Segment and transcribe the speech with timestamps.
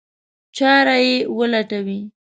[0.57, 1.99] چاره یې ولټوي.